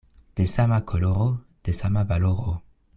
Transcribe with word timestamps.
De 0.35 0.47
sama 0.47 0.83
koloro, 0.83 1.41
de 1.63 1.73
sama 1.73 2.03
valoro. 2.03 2.63